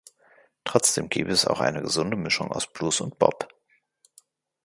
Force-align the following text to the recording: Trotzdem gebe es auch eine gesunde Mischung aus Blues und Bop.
Trotzdem 0.63 1.09
gebe 1.09 1.31
es 1.31 1.45
auch 1.45 1.59
eine 1.59 1.83
gesunde 1.83 2.17
Mischung 2.17 2.51
aus 2.51 2.73
Blues 2.73 3.01
und 3.01 3.19
Bop. 3.19 3.49